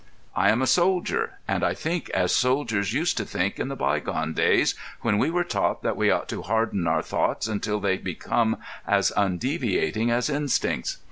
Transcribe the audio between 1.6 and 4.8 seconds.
I think as soldiers used to think in the bygone days,